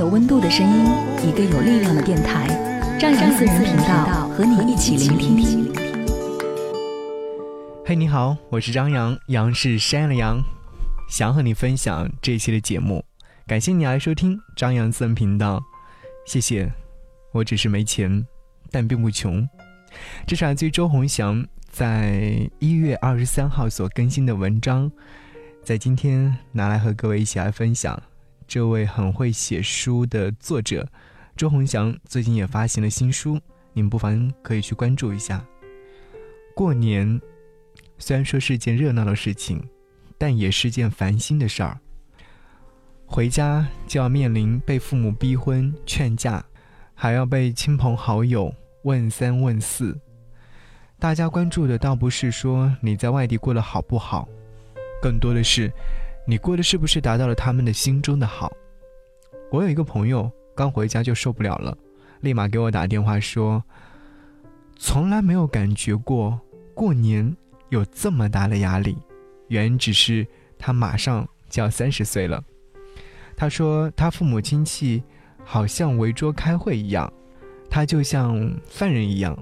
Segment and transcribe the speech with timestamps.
[0.00, 0.86] 有温度的声音，
[1.28, 2.48] 一个有力量的电台，
[2.98, 5.70] 张扬私人频道和你一起聆听。
[7.84, 10.42] 嘿，你好，我是张扬，杨是山的羊，
[11.10, 13.04] 想和你分享这期的节目，
[13.46, 15.62] 感谢你来收听张扬私人频道，
[16.26, 16.72] 谢谢。
[17.32, 18.26] 我只是没钱，
[18.70, 19.46] 但并不穷。
[20.26, 24.90] 这是来自于周鸿祥在一月二十三号所更新的文章，
[25.62, 28.02] 在今天拿来和各位一起来分享。
[28.50, 30.84] 这位很会写书的作者
[31.36, 33.38] 周鸿祥最近也发行了新书，
[33.72, 35.46] 您不妨可以去关注一下。
[36.52, 37.20] 过年
[37.98, 39.62] 虽然说是件热闹的事情，
[40.18, 41.78] 但也是件烦心的事儿。
[43.06, 46.44] 回家就要面临被父母逼婚劝嫁，
[46.92, 48.52] 还要被亲朋好友
[48.82, 49.96] 问三问四。
[50.98, 54.28] 大家关注的倒不是说你在外地过得好不好，
[55.00, 55.70] 更多的是。
[56.30, 58.52] 你过的是不是达到了他们的心中的好？
[59.50, 61.76] 我有一个朋友刚回家就受不了了，
[62.20, 63.60] 立马给我打电话说
[64.78, 66.40] ：“从来没有感觉过
[66.72, 67.36] 过年
[67.70, 68.96] 有这么大的压力，
[69.48, 70.24] 原因只是
[70.56, 72.40] 他马上就要三十岁了。”
[73.36, 75.02] 他说他父母亲戚
[75.44, 77.12] 好像围桌开会一样，
[77.68, 79.36] 他就像犯人一样，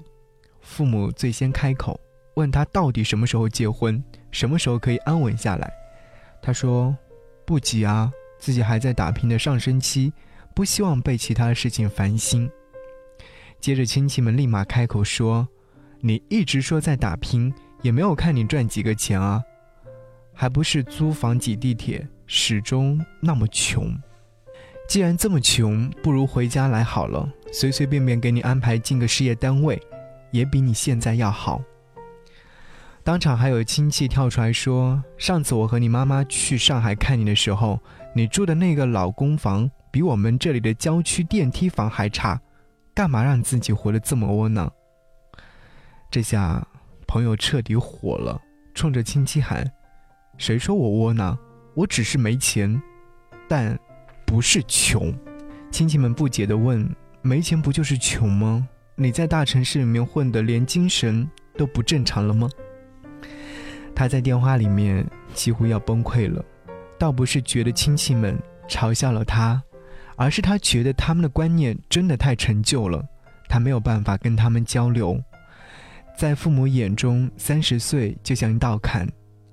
[0.62, 2.00] 父母最先开口
[2.36, 5.70] 问他到底什么时候结婚，什么时候可以安稳下来。
[6.40, 6.96] 他说
[7.44, 10.12] ：“不急啊，自己还在打拼的上升期，
[10.54, 12.50] 不希望被其他事情烦心。”
[13.60, 15.46] 接着亲戚们立马开口说
[16.00, 19.42] ：“你一直说在打拼，也没有看你赚几个钱啊，
[20.32, 23.92] 还不是租房挤地铁，始终那么穷。
[24.88, 29.78] 既然这么穷，不如回家来好了，随随便便给你安排进个事业单位，
[30.30, 31.60] 也比你现在要好。”
[33.08, 37.80] 当场还有亲戚跳出来说：“上次我和你妈妈去上海看你的时候，
[38.14, 42.38] 你住的那个老公房比我们这里的郊区电梯房还差，
[42.92, 44.70] 干嘛让自己活得这么窝囊？”
[46.12, 46.62] 这下
[47.06, 48.38] 朋友彻底火了，
[48.74, 49.64] 冲着亲戚喊
[50.36, 51.34] ：“谁说我窝囊？
[51.74, 52.78] 我只是没钱，
[53.48, 53.74] 但
[54.26, 55.10] 不是穷。”
[55.72, 56.86] 亲戚们不解地问
[57.24, 58.68] ：“没钱不就是穷吗？
[58.96, 61.26] 你在大城市里面混得连精神
[61.56, 62.46] 都不正常了吗？”
[63.98, 65.04] 他在电话里面
[65.34, 66.40] 几乎要崩溃了，
[66.96, 69.60] 倒不是觉得亲戚们嘲笑了他，
[70.14, 73.04] 而是他觉得他们的观念真的太陈旧了，
[73.48, 75.20] 他没有办法跟他们交流。
[76.16, 79.04] 在父母眼中，三十岁就像一道坎，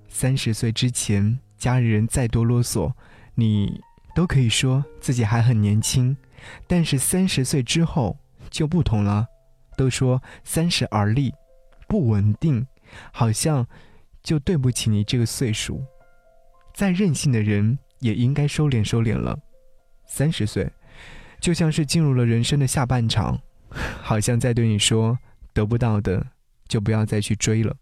[0.10, 2.94] 三十岁之前，家里人再多啰嗦，
[3.34, 3.82] 你
[4.14, 6.16] 都可以说自己还很年轻，
[6.68, 8.16] 但是三十岁之后
[8.52, 9.26] 就不同了，
[9.76, 11.34] 都说三十而立，
[11.88, 12.68] 不稳定，
[13.12, 13.66] 好像。
[14.26, 15.86] 就对不起你这个岁数，
[16.74, 19.38] 再任性的人也应该收敛收敛了。
[20.08, 20.68] 三十岁，
[21.40, 23.40] 就像是进入了人生的下半场，
[24.02, 25.20] 好像在对你说：
[25.54, 26.26] 得不到的
[26.68, 27.76] 就不要再去追了。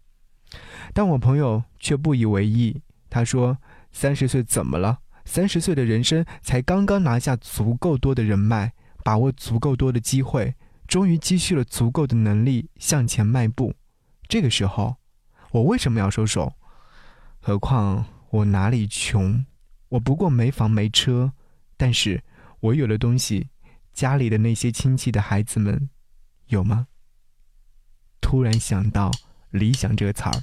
[0.92, 3.56] 但我朋友却不以为意，他说：
[3.90, 4.98] 三十岁怎么了？
[5.24, 10.54] 三十岁的人生才刚刚拿下足够多的人脉，把握足够多的机会，
[10.86, 13.72] 终于积蓄了足够的能力向前迈步。
[14.28, 14.96] 这个时候。
[15.54, 16.52] 我为什么要收手？
[17.40, 19.46] 何况我哪里穷？
[19.90, 21.32] 我不过没房没车，
[21.76, 22.24] 但是
[22.58, 23.50] 我有的东西，
[23.92, 25.88] 家里的那些亲戚的孩子们，
[26.46, 26.88] 有吗？
[28.20, 29.12] 突然想到
[29.50, 30.42] “理想”这个词儿。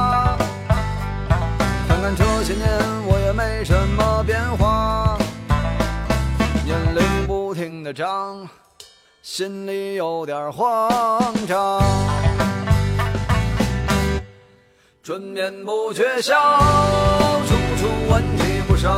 [2.01, 2.67] 看这些年
[3.05, 5.19] 我也没什么变化，
[6.65, 8.49] 年龄不停的长，
[9.21, 11.79] 心里有点慌张。
[15.03, 16.33] 春眠不觉晓，
[17.45, 18.97] 处处问题不少，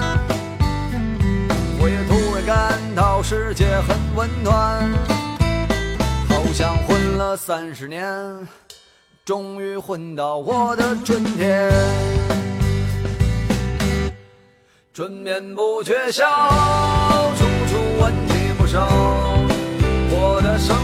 [2.45, 4.91] 感到世界很温暖，
[6.27, 8.03] 好像混了三十年，
[9.23, 11.71] 终于混到我的春天。
[14.93, 16.25] 春眠不觉晓，
[17.37, 18.87] 处处闻啼不少，
[20.09, 20.75] 我的生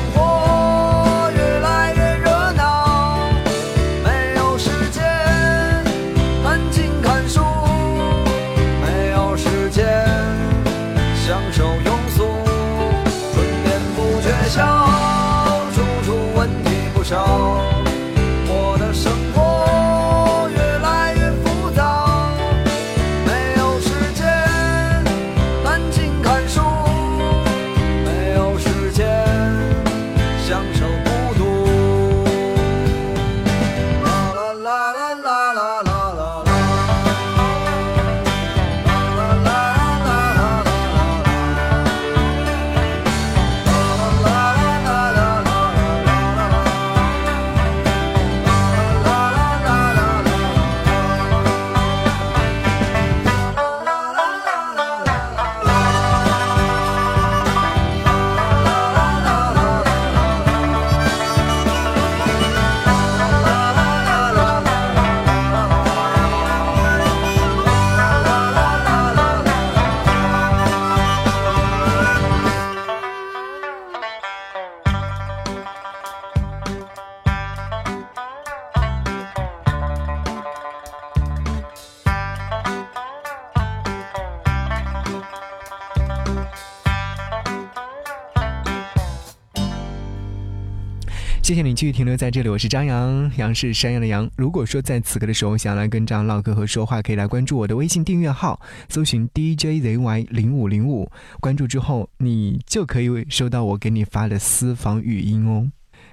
[91.48, 94.30] 谢谢你继续停留在这里，我是张扬，杨是山羊的羊。
[94.36, 105.72] 如果说在此刻的时候想要来跟张扬唠嗑和说话，可以来关注我的微信订阅号，搜寻 DJZY 零五零五，关注之后你就可以收到我给你发的私房语音哦。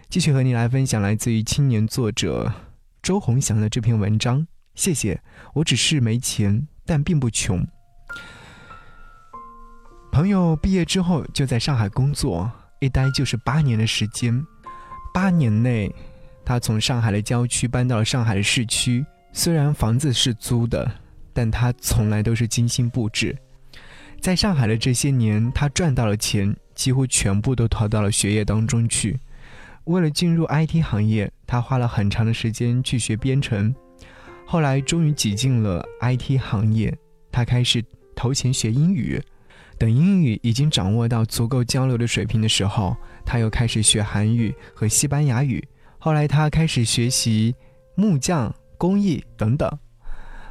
[0.08, 2.52] 继续和你来分享来自于青年作者
[3.02, 4.46] 周鸿祥的这篇文章。
[4.76, 5.20] 谢谢，
[5.52, 7.66] 我只是没钱，但并不穷。
[10.12, 12.48] 朋友毕业之后就在上海工作，
[12.78, 14.40] 一待就是八年的时间。
[15.14, 15.94] 八年内，
[16.44, 19.06] 他从上海的郊区搬到了上海的市区。
[19.32, 20.90] 虽然房子是租的，
[21.32, 23.38] 但他从来都是精心布置。
[24.20, 29.20] 在上海的这些年，他赚到了钱，几乎全部都投到了学业当中去。
[29.84, 33.72] 为了进入 IT 行业，他花了很长的时间去学编程。
[34.44, 36.92] 后来终于挤进了 IT 行业，
[37.30, 37.80] 他开始
[38.16, 39.22] 投钱学英语。
[39.78, 45.66] 等英语已经掌握到足够交流的水平的时候，他又开始学韩语和西班牙语。
[45.98, 47.54] 后来他开始学习
[47.94, 49.70] 木匠、工艺等等。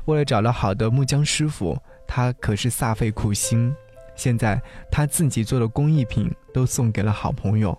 [0.05, 1.77] 为了找到好的木匠师傅，
[2.07, 3.73] 他可是煞费苦心。
[4.15, 4.61] 现在
[4.91, 7.75] 他自己做的工艺品都送给了好朋友，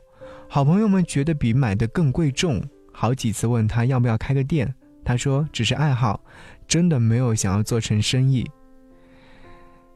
[0.48, 4.74] 好朋友们觉得比买的更贵重，好几次问他要不要开个店，
[5.04, 6.20] 他说只是爱好，
[6.66, 8.48] 真的没有想要做成生意。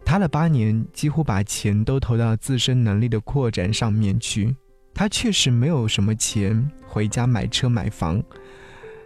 [0.05, 4.55] 他的八年几乎把钱都投到自身能力的扩展上面去。
[4.99, 8.21] 他确实没有什么钱回家买车买房，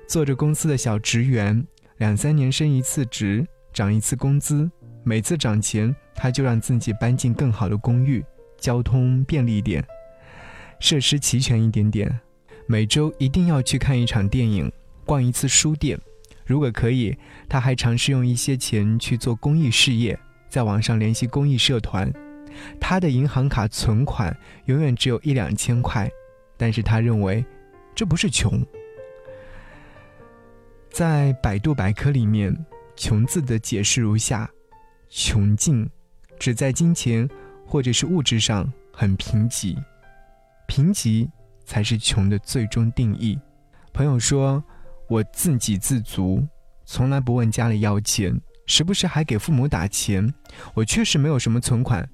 [0.09, 1.63] 做着公司的小职员，
[1.99, 4.71] 两三年升一次职，涨一次工资。
[5.05, 8.25] 每次涨钱，他就让自己搬进更好的公寓，
[8.59, 9.85] 交通便利点，
[10.81, 12.21] 设施齐全一点点。
[12.65, 14.73] 每周一定要去看一场电影，
[15.05, 16.01] 逛一次书店。
[16.47, 17.15] 如果可以，
[17.51, 20.19] 他还尝试用一些钱去做公益事业，
[20.49, 22.11] 在网上联系公益社团。
[22.81, 26.11] 他的银行卡存款永远只有一两千块，
[26.57, 27.45] 但是他认为
[27.95, 28.65] 这不是穷。
[30.91, 32.55] 在百度百科里面
[32.95, 34.51] ，“穷”字的解释如下：
[35.09, 35.89] 穷尽，
[36.39, 37.29] 指在金钱
[37.67, 39.77] 或者是物质上很贫瘠，
[40.67, 41.27] 贫瘠
[41.65, 43.39] 才是穷的最终定义。
[43.95, 44.63] 朋友说
[45.09, 46.47] ：“我自给自足，
[46.85, 50.33] 从来不问家里要钱，时不时还给父母打钱。
[50.75, 52.07] 我确实没有什么存款。”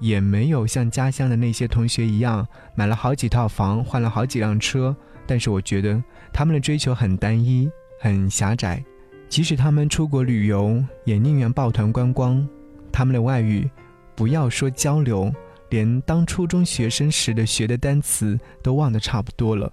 [0.00, 4.94] 也没有像家乡的那些同学一样买了好几套房，换了好几辆车。
[5.26, 6.02] 但是我觉得
[6.32, 8.82] 他们的追求很单一，很狭窄。
[9.28, 12.44] 即使他们出国旅游，也宁愿抱团观光。
[12.90, 13.70] 他们的外语，
[14.16, 15.32] 不要说交流，
[15.68, 19.72] 连当初中学生时的学的单词都忘得差不多了。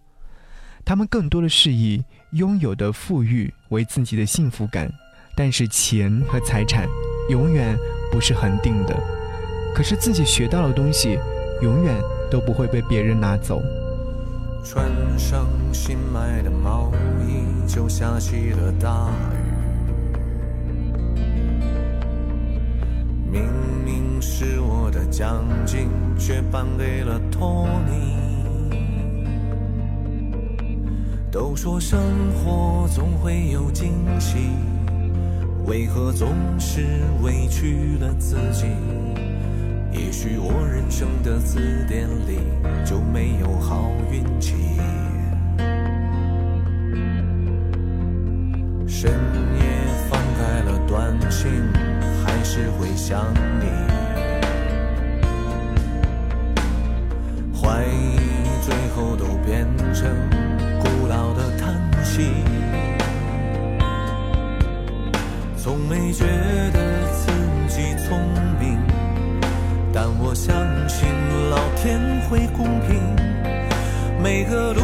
[0.86, 2.04] 他们更多的是以
[2.34, 4.92] 拥有的富裕为自己的幸福感。
[5.36, 6.88] 但是钱和财产，
[7.30, 7.78] 永远
[8.12, 9.17] 不是恒定的。
[9.78, 11.20] 可是自己学到的东西，
[11.62, 11.94] 永远
[12.32, 13.62] 都不会被别人拿走。
[14.64, 16.92] 穿上新买的毛
[17.22, 19.38] 衣，就下起了大雨。
[23.32, 23.44] 明
[23.86, 28.18] 明是我的奖金，却颁给了托尼。
[31.32, 32.00] 都说生
[32.34, 34.38] 活总会有惊喜，
[35.68, 36.30] 为何总
[36.60, 36.82] 是
[37.22, 38.66] 委屈了自己？
[39.98, 42.40] 也许我人生的字典里
[42.86, 44.54] 就没有好运气。
[48.88, 49.62] 深夜
[50.10, 51.52] 翻开了短信，
[52.24, 53.66] 还是会想你。
[57.60, 58.18] 怀疑
[58.62, 60.10] 最后都变成
[60.80, 62.32] 古老的叹息。
[65.58, 66.26] 从没觉
[71.82, 73.00] 天会公平，
[74.22, 74.82] 每个路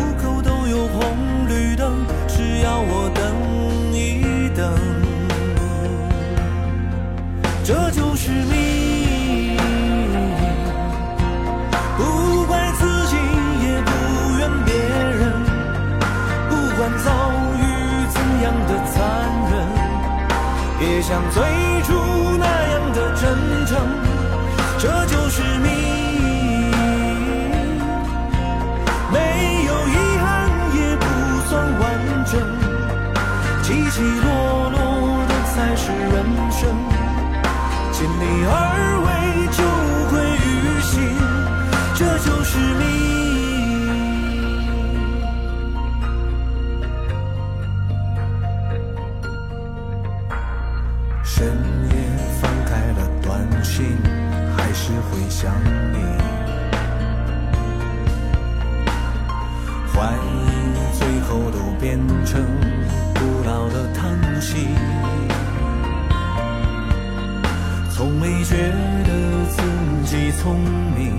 [68.44, 69.62] 觉得自
[70.06, 70.60] 己聪
[70.96, 71.18] 明，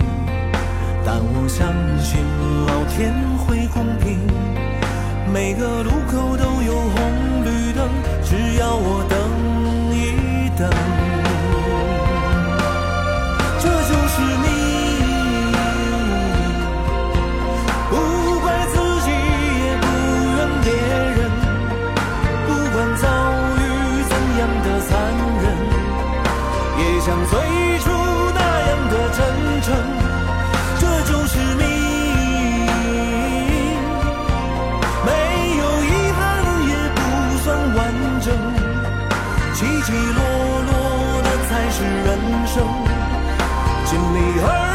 [1.07, 2.21] 但我相信
[2.67, 4.19] 老天会公平。
[5.33, 7.89] 每个路口都有红绿灯，
[8.23, 9.19] 只要我等
[9.97, 11.04] 一等。
[39.55, 40.21] 起起落
[40.67, 42.67] 落的才是人生，
[43.87, 44.74] 经历而。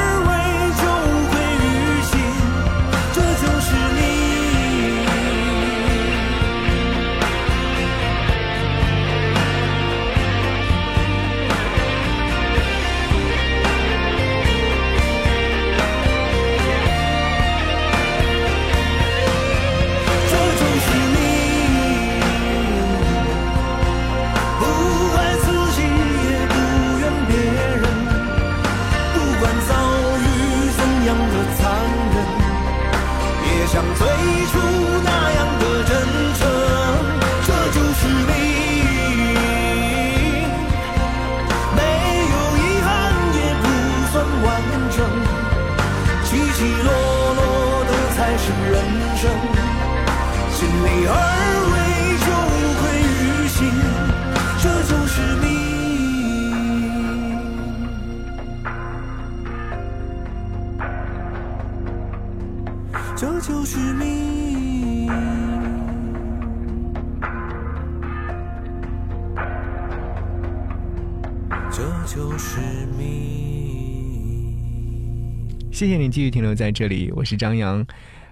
[75.79, 77.87] 谢谢你继续停留在这里，我是张扬。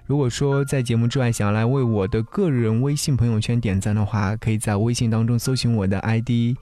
[0.06, 6.58] 如果说在节目之外想要来为我的个人微信朋友圈点赞的话，可以在微信当中搜寻我的 ID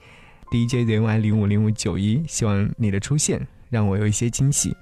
[0.48, 4.76] DJZY 零五零五九一，希望你的出现让我有一些惊喜。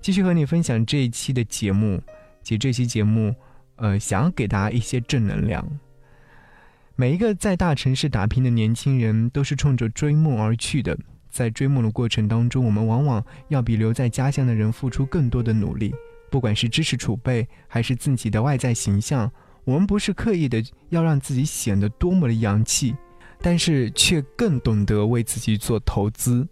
[0.00, 2.00] 继续和你分享这一期的节目，
[2.42, 3.34] 其实这期节目，
[3.76, 5.62] 呃，想要给大家一些正能量。
[6.96, 10.96] 每一个在大城市打拼的年轻人，都是冲着追梦而去的。
[11.32, 15.92] 在追梦的过程当中，我们往往要比留在家乡的人付出更多的努力。
[16.30, 19.30] 不管是知识储备，还是自己的外在形象，
[19.64, 22.94] 我们不是刻意的要让自己显得多么的洋气，
[23.40, 26.46] 但是却更懂得为自己做投资。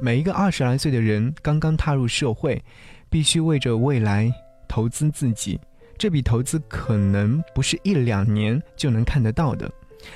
[0.00, 2.62] 每一个二十来岁的人刚刚踏入社会，
[3.08, 4.32] 必须为着未来
[4.66, 5.60] 投资自己。
[5.96, 9.70] 这笔投资可能不是一两年就能看得到的，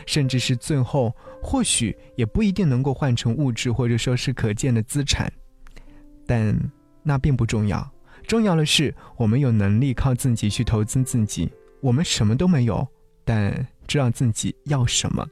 [0.07, 5.33] 甚至是最后或许也不一定能够换成物质或者说是可见的资产。
[6.27, 6.57] 但
[7.03, 7.91] 那并不重要，
[8.27, 11.51] 重要的是我们有能力靠自己去投资自己。
[11.81, 12.87] 我们什么都没有，
[13.25, 15.27] 但知道自己要什么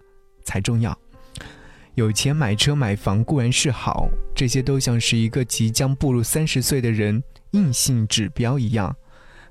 [0.45, 0.99] 才重要。
[1.95, 8.97] 有钱买车买房固然是好，这些都像是一个即将步入三十岁的人硬性指标一样。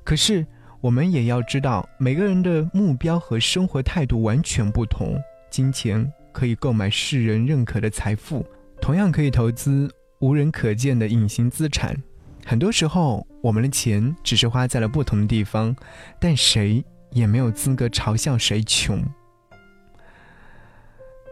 [0.04, 0.46] 可是
[0.88, 5.22] 我们也要知道，每个人的目标和生活态度完全不同。
[5.50, 8.46] 金钱可以购买世人认可的财富，
[8.80, 11.94] 同样可以投资无人可见的隐形资产。
[12.46, 15.76] 很多时候，我们的钱只是花在了不同的地方，
[16.22, 16.82] 但谁
[17.12, 19.04] 也没有资格嘲笑谁穷。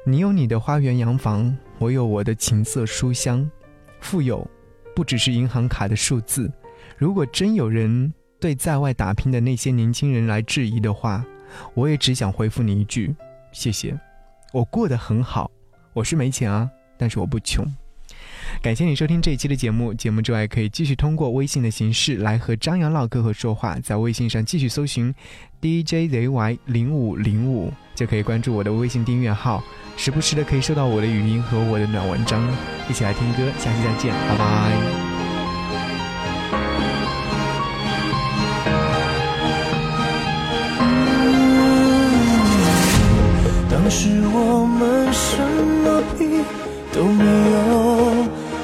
[0.06, 3.50] 你有你的花园洋房，我有我的琴瑟书香。
[4.02, 4.46] 富有，
[4.94, 6.52] 不只是银行卡的数字。
[6.98, 11.24] 如果真有人对在外打拼的那些年轻人来质疑的话，
[11.74, 13.16] 我也只想回复你一句：
[13.52, 13.98] 谢谢。
[14.54, 15.50] 我过得很好，
[15.94, 17.66] 我是没钱啊，但是我不穷。
[18.62, 19.94] 感谢你收听这一期的节目。
[19.94, 23.78] 节目之外，可以继续通过微信的形式来和张扬唠嗑和说话。
[23.80, 25.14] 在微信上继续搜寻
[25.62, 29.64] DJZY 零五零五，就可以关注我的微信订阅号，
[29.98, 32.48] 时不时的可以收到我的语音和我的暖文章。
[32.88, 35.05] 一起来听歌，下期再见，拜拜。
[46.06, 46.26] 么屁
[46.94, 47.56] 都没有，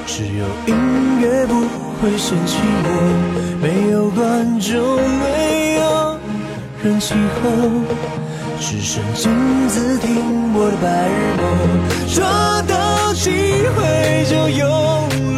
[0.06, 0.74] 只有音
[1.20, 1.54] 乐不
[2.00, 2.88] 会嫌弃我，
[3.60, 4.70] 没有观众，
[5.20, 5.82] 没有
[6.82, 7.42] 人气候，
[8.60, 9.22] 只剩镜
[9.68, 10.08] 子听
[10.54, 11.42] 我的白日梦。
[12.14, 13.30] 抓到机
[13.74, 14.66] 会就用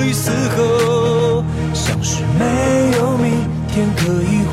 [0.00, 2.44] 力嘶吼，像是没
[2.98, 3.24] 有明
[3.68, 4.44] 天可以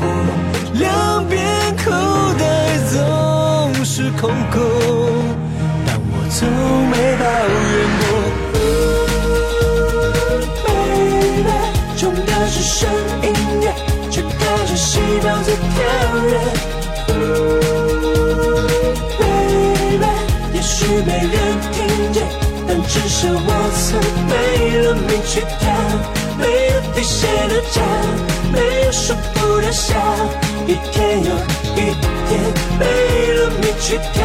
[0.78, 1.36] 两边
[1.84, 1.90] 口
[2.38, 2.42] 袋
[2.90, 4.60] 总是空空，
[15.52, 15.84] 细胞
[16.30, 17.16] 在跳。
[19.18, 20.06] Baby，
[20.54, 20.72] 也许
[21.04, 21.34] 没人
[21.72, 21.76] 听
[22.12, 22.16] 见，
[22.66, 24.32] 但至少我曾没
[24.78, 25.70] 了命去跳，
[26.38, 27.82] 没有底线的家，
[28.52, 29.94] 没有束缚的笑，
[30.66, 31.30] 一天又
[31.74, 31.94] 一
[32.28, 32.30] 天，
[32.78, 32.82] 没
[33.34, 34.24] 了命去跳，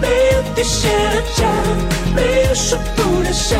[0.00, 1.46] 没有底线的家，
[2.14, 3.56] 没有束缚的笑，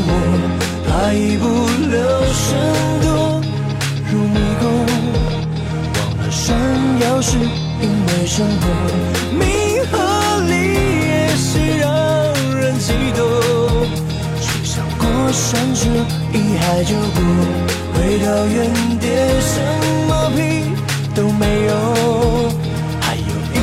[0.00, 0.10] 我
[0.86, 1.44] 怕一不
[1.88, 1.96] 留
[2.32, 2.46] 神
[3.02, 3.06] 堕
[4.10, 4.64] 入迷宫，
[5.94, 6.56] 忘了闪
[7.00, 7.36] 耀是
[7.80, 8.64] 因为生活，
[9.34, 9.42] 名
[9.90, 9.92] 和
[10.46, 10.52] 利
[11.06, 11.86] 也是让
[12.56, 13.20] 人激动，
[14.40, 15.88] 却想过山车，
[16.32, 17.20] 一海就过，
[17.94, 18.56] 回到原
[18.98, 19.08] 点，
[19.40, 19.60] 什
[20.08, 20.38] 么屁
[21.14, 21.72] 都没有，
[23.00, 23.22] 还有
[23.54, 23.56] 音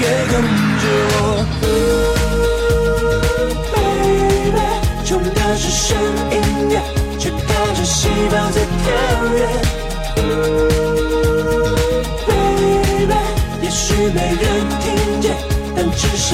[0.00, 0.40] 乐跟
[0.80, 1.41] 着我。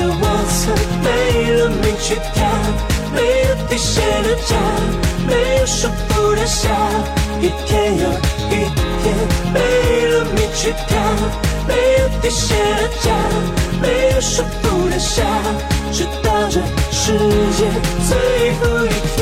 [0.06, 1.06] 我曾没
[1.52, 2.36] 了命去跳，
[3.14, 3.16] 没
[3.48, 4.56] 有底线的家，
[5.26, 6.68] 没有束缚的笑，
[7.40, 8.04] 一天又
[8.50, 8.52] 一
[9.02, 9.04] 天
[9.52, 9.56] 没
[10.06, 10.96] 了你去跳，
[11.66, 13.06] 没有底线的家，
[13.80, 15.22] 没有束缚的笑，
[15.92, 17.12] 直到这世
[17.56, 17.66] 界
[18.08, 18.16] 最
[18.60, 19.18] 后一天。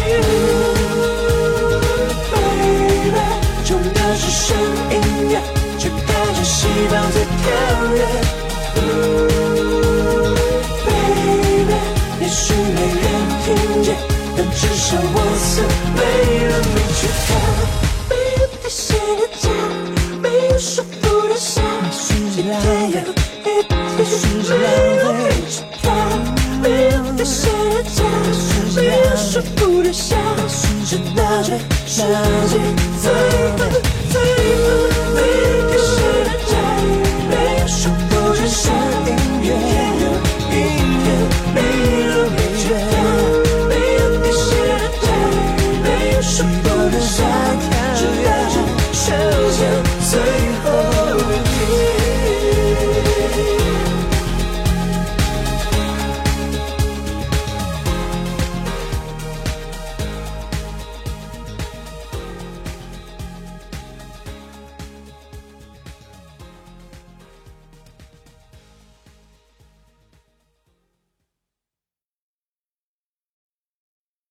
[2.33, 3.17] Baby，
[3.65, 4.57] 重要是声
[4.91, 4.95] 音
[5.33, 5.41] 呀，
[5.79, 7.45] 却带着细胞在跳
[14.89, 15.63] 但至少我是
[15.97, 16.46] 为了